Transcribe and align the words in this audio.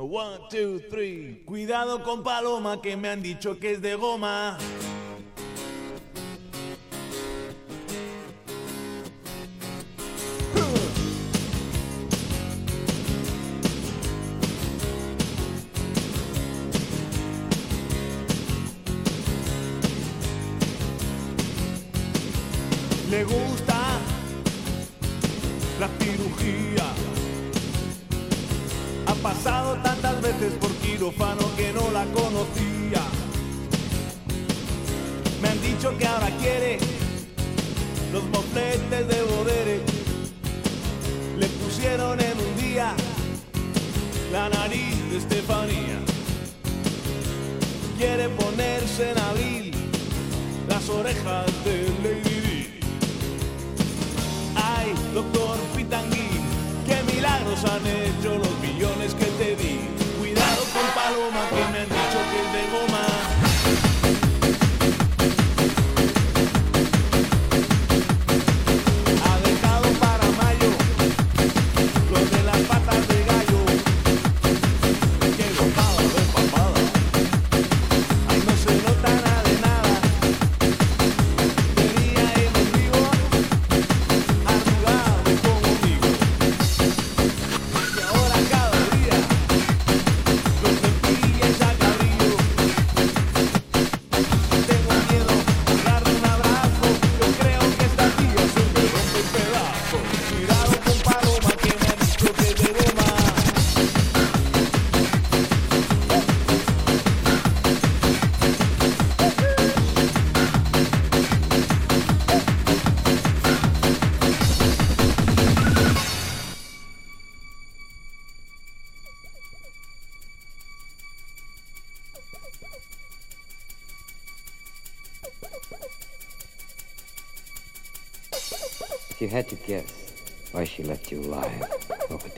One, 0.00 0.38
two, 0.48 0.80
three. 0.88 1.42
Cuidado 1.44 2.02
con 2.04 2.22
Paloma 2.22 2.80
que 2.80 2.96
me 2.96 3.08
han 3.08 3.20
dicho 3.20 3.58
que 3.58 3.72
es 3.72 3.82
de 3.82 3.96
goma. 3.96 4.56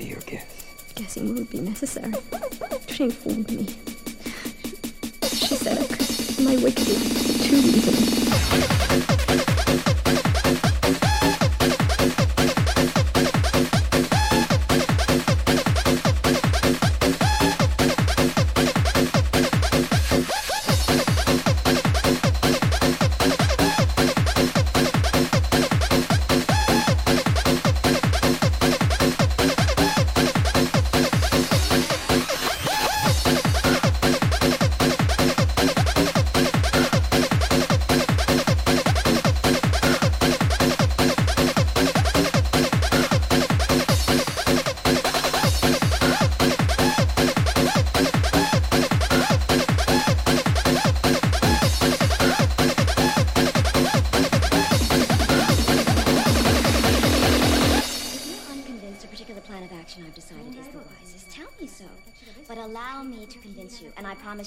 Be 0.01 0.09
your 0.09 0.21
guess? 0.21 0.47
Guessing 0.95 1.35
would 1.35 1.51
be 1.51 1.61
necessary. 1.61 2.13
She 2.89 3.05
informed 3.05 3.51
me. 3.51 3.67
She 5.25 5.57
said 5.57 5.79
I 5.79 5.87
could 5.87 6.41
lie 6.45 6.63
wickedly 6.63 6.95
for 6.97 7.45
two 7.45 7.57
reasons. 7.57 9.50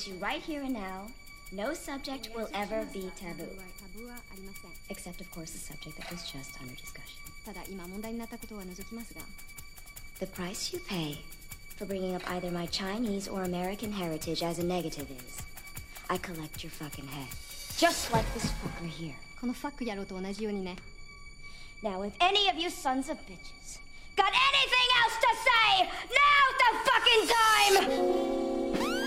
promise 0.03 0.07
you 0.07 0.25
right 0.25 0.41
here 0.41 0.63
and 0.63 0.73
now, 0.73 1.07
no 1.51 1.73
subject 1.73 2.29
will 2.35 2.49
ever 2.53 2.85
be 2.93 3.11
taboo. 3.19 3.49
Except, 4.89 5.21
of 5.21 5.31
course, 5.31 5.51
the 5.51 5.59
subject 5.59 5.97
that 5.97 6.11
was 6.11 6.29
just 6.31 6.59
under 6.61 6.73
discussion. 6.73 7.19
The 10.19 10.27
price 10.27 10.73
you 10.73 10.79
pay 10.79 11.19
for 11.75 11.85
bringing 11.85 12.15
up 12.15 12.29
either 12.31 12.51
my 12.51 12.65
Chinese 12.67 13.27
or 13.27 13.43
American 13.43 13.91
heritage 13.91 14.43
as 14.43 14.59
a 14.59 14.65
negative 14.65 15.09
is 15.11 15.41
I 16.09 16.17
collect 16.17 16.63
your 16.63 16.71
fucking 16.71 17.07
head. 17.07 17.27
Just 17.77 18.11
like 18.13 18.25
this 18.33 18.45
fucker 18.45 18.87
here. 18.87 19.15
Now, 21.83 22.01
if 22.03 22.13
any 22.21 22.49
of 22.49 22.55
you 22.55 22.69
sons 22.69 23.09
of 23.09 23.17
bitches 23.27 23.79
got 24.15 24.31
anything 24.31 24.87
else 25.01 25.17
to 25.25 25.35
say, 25.47 25.89
now's 26.19 26.55
the 26.61 26.71
fucking 26.89 27.27
time! 28.87 29.02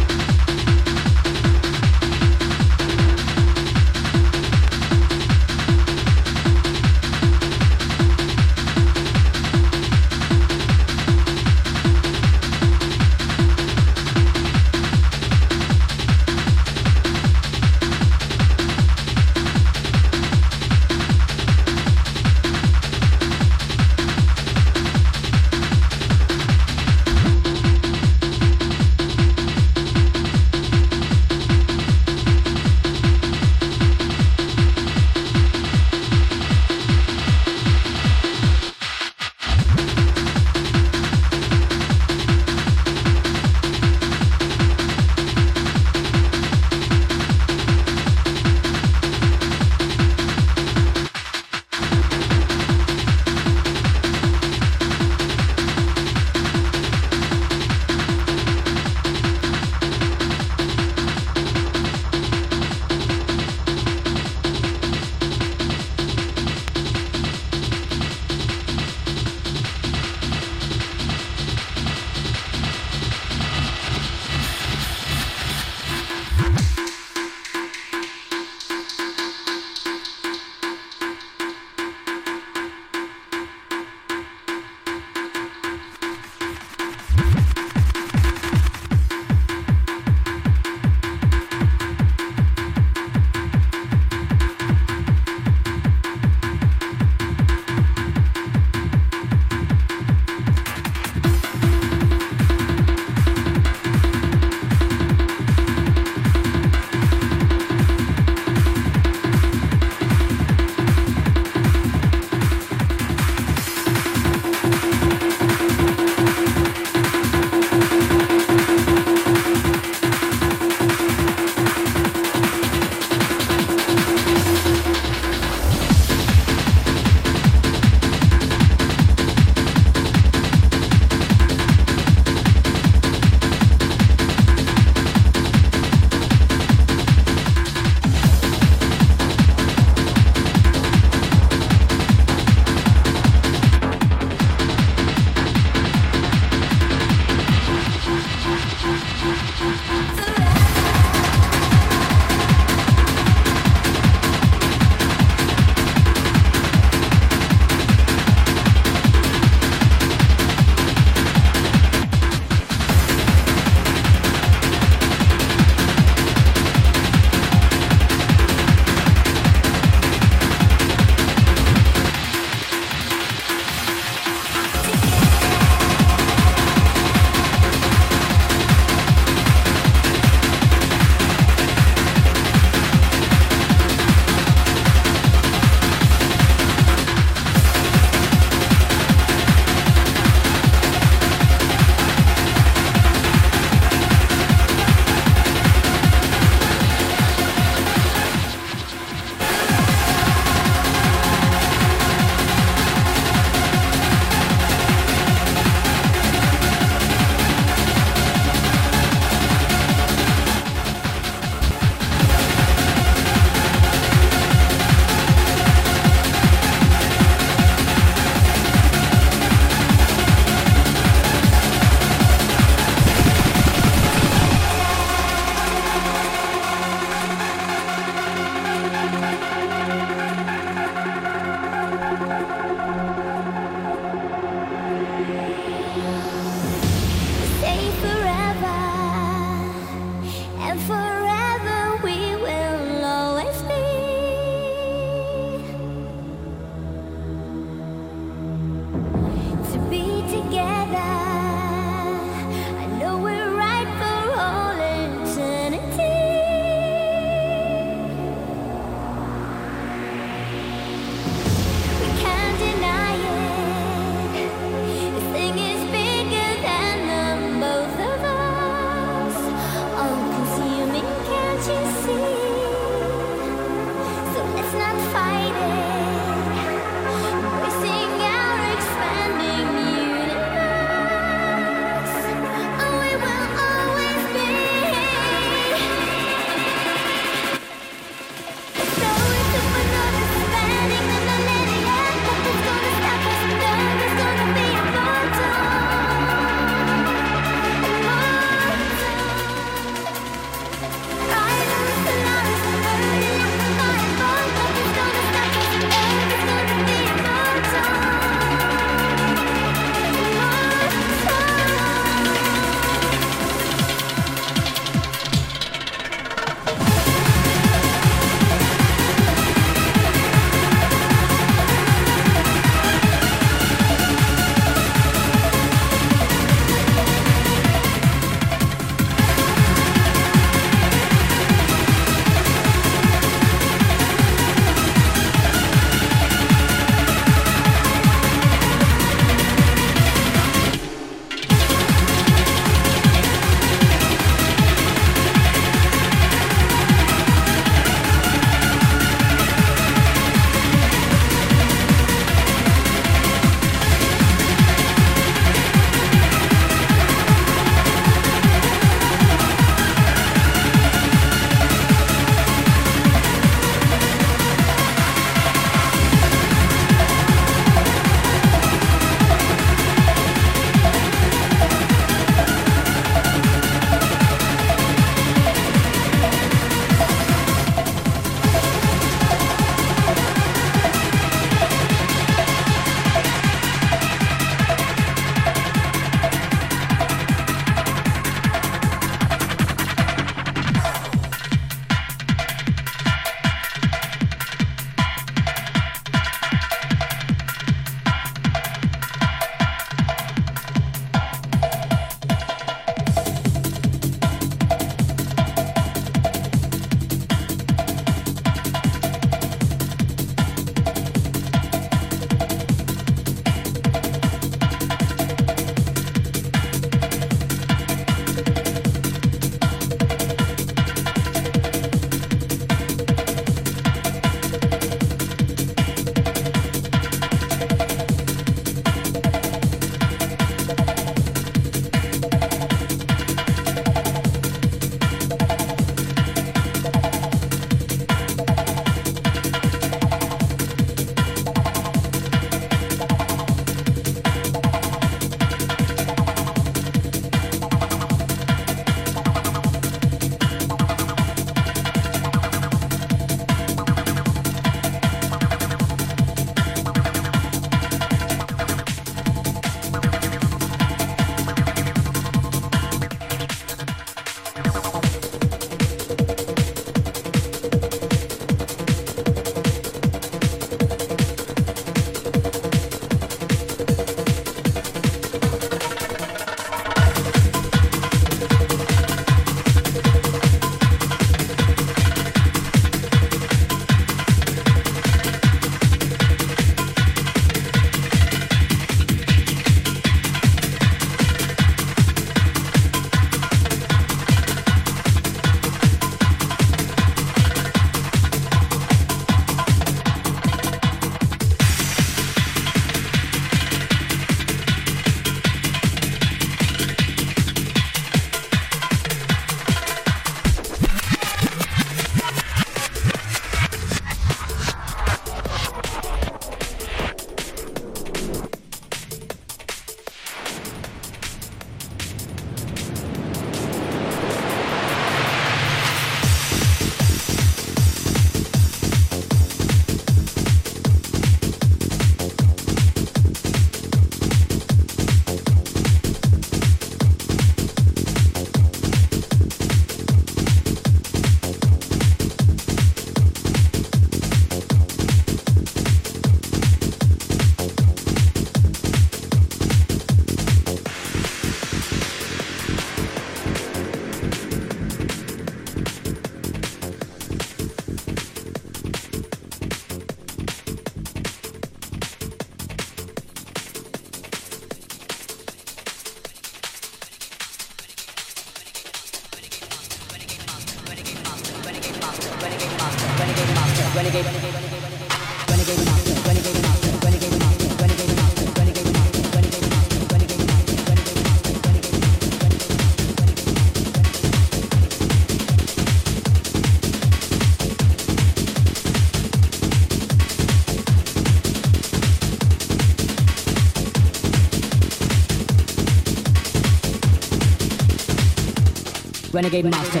Renegade 599.34 599.68
Master. 599.68 600.00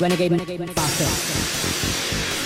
Renegade, 0.00 0.30
Renegade 0.30 0.58
Master. 0.58 1.06
Renegade 1.06 2.37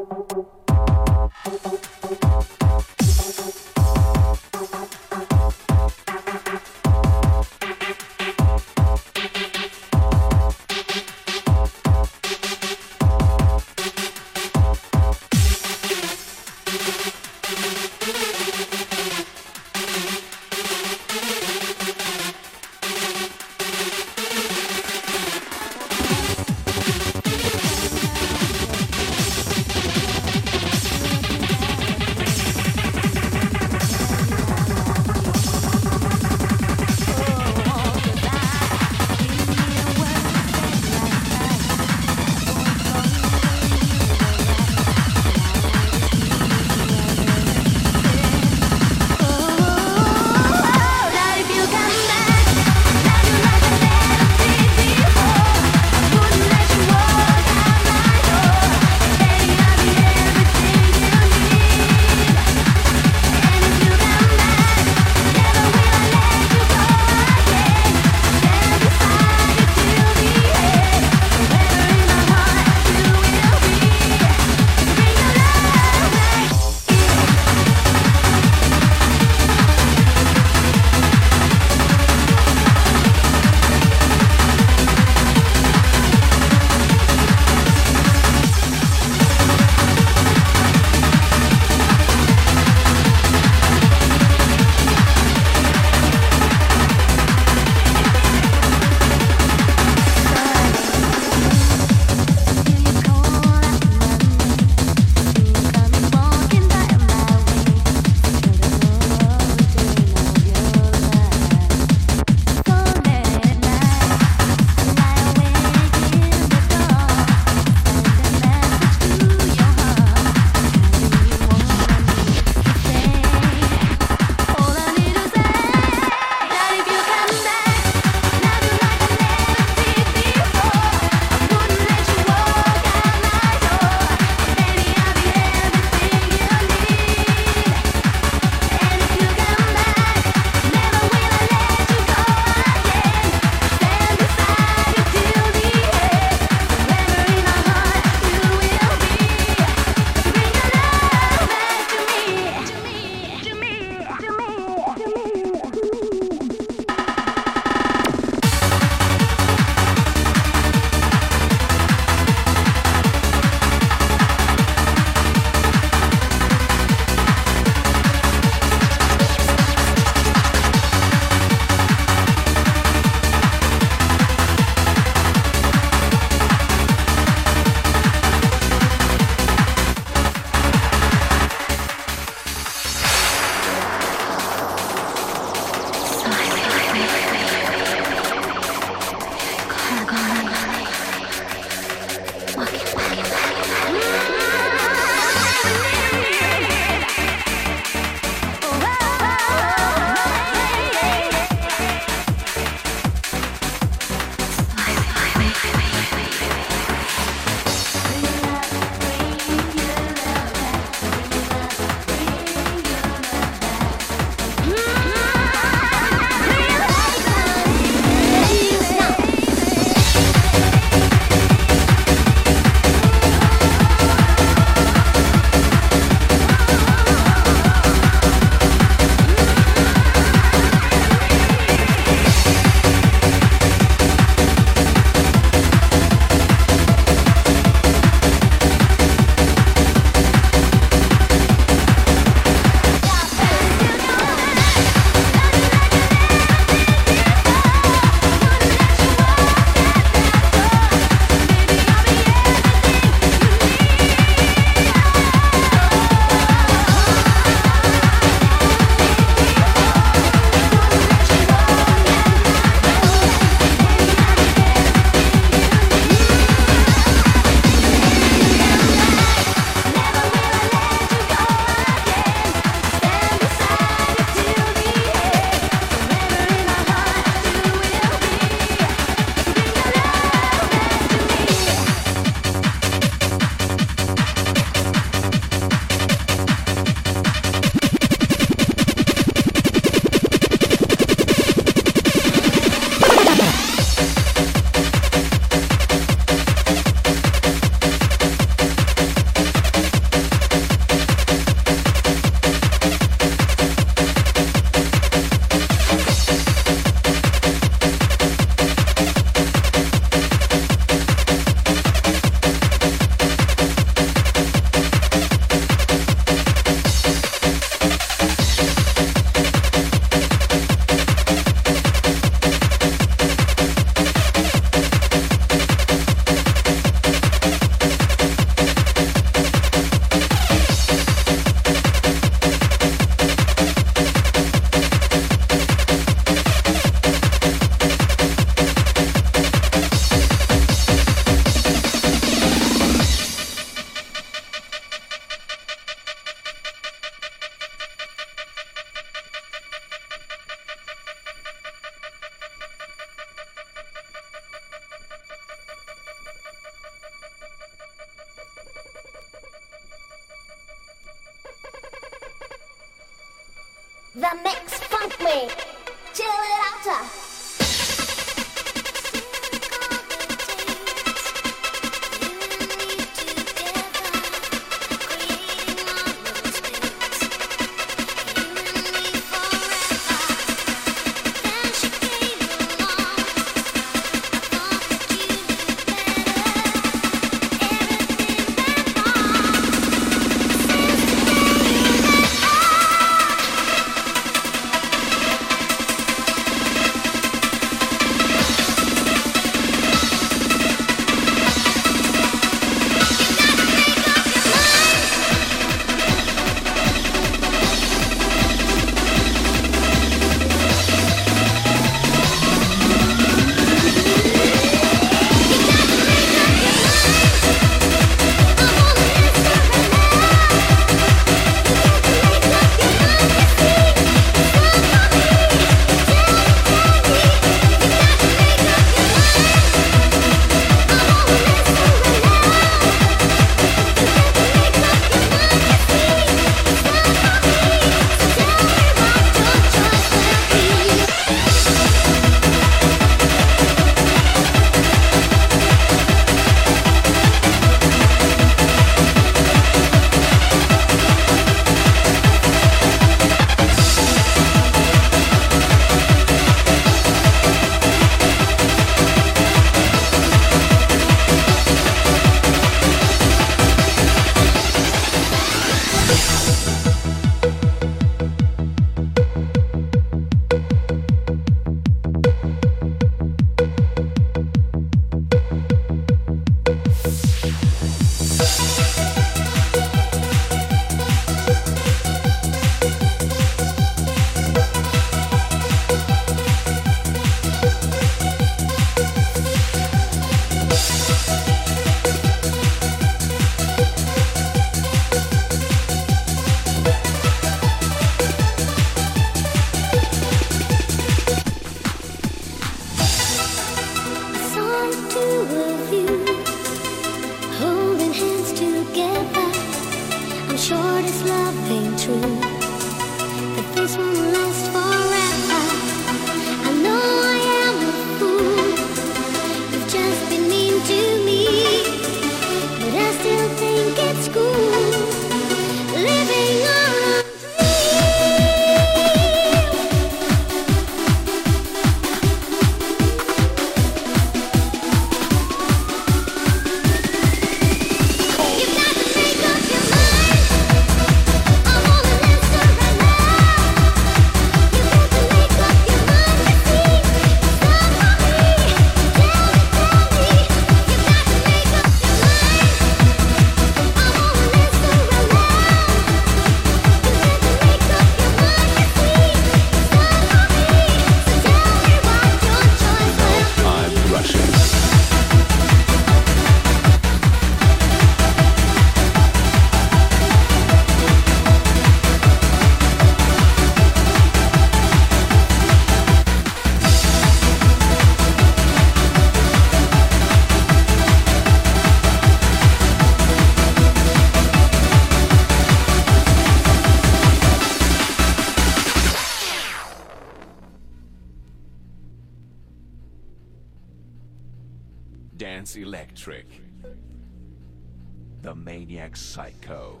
Maniac 599.06 599.16
Psycho. 599.16 600.00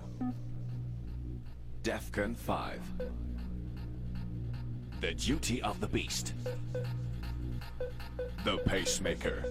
Defcon 1.84 2.36
5. 2.36 2.80
The 5.00 5.14
Duty 5.14 5.62
of 5.62 5.80
the 5.80 5.86
Beast. 5.86 6.32
The 8.44 8.58
Pacemaker. 8.58 9.44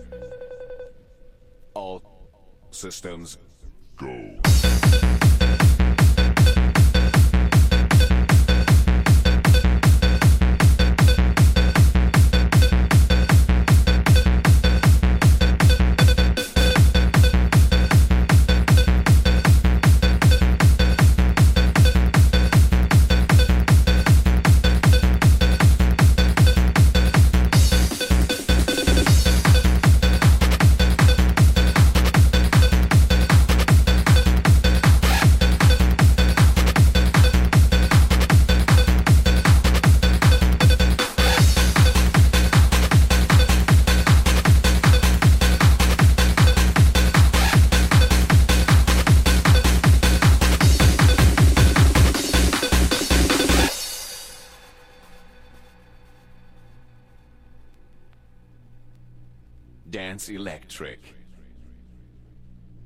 All 1.73 2.03
systems 2.71 3.37
go. 3.95 4.41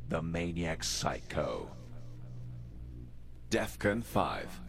The 0.09 0.21
Maniac 0.21 0.83
Psycho. 0.83 1.71
Defcon 3.49 4.03
5. 4.03 4.61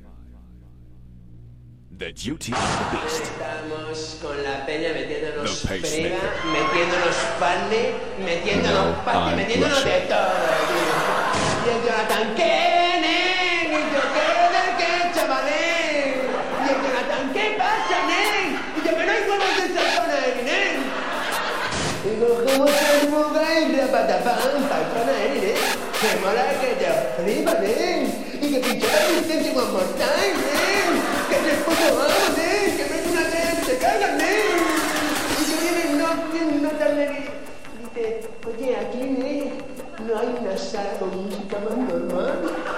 The 1.98 2.12
Duty 2.12 2.52
of 2.52 2.58
the 2.58 2.96
Beast. 2.96 3.22
Estamos 3.24 4.22
con 4.22 4.42
la 4.42 4.64
peña 4.64 4.94
metiéndonos 4.94 5.60
The 5.60 5.68
pacemaker. 5.68 6.16
frega, 6.16 6.32
metiéndonos 6.50 7.16
panle, 7.38 7.82
metiéndonos 8.24 8.96
No 8.96 9.04
panle, 9.04 9.36
hay 9.36 9.36
metiéndonos 9.36 9.84
de 9.84 10.00
todo. 10.08 10.32
Y 11.66 11.68
el 11.68 11.78
Jonathan, 11.84 12.34
¿qué, 12.36 12.54
yo, 13.92 14.00
¿qué 14.16 14.24
del 14.56 14.70
qué, 14.80 14.90
chavalén? 15.14 16.24
Y 16.56 16.68
el 16.70 16.76
Jonathan, 16.80 17.24
¿qué 17.34 17.54
pasa, 17.58 17.96
nen? 18.08 18.56
Y 18.76 18.80
yo, 18.86 18.96
que 18.96 19.04
no 19.04 19.12
hay 19.12 19.22
de 19.60 19.68
salpana, 19.74 20.16
nen. 20.42 20.76
Digo, 20.80 20.88
¿cómo 20.88 20.88
se 20.88 20.88
muga 20.88 20.88
y 20.88 20.88
rapatapam, 20.88 20.88
salpana, 20.88 20.88
nen? 20.88 20.89
Oye, 38.46 38.76
aquí, 38.76 39.52
no 40.06 40.18
hay 40.18 40.36
una 40.40 40.56
sala 40.56 40.90
con 40.98 41.24
música 41.24 41.58
más 41.58 41.76
normal. 41.76 42.69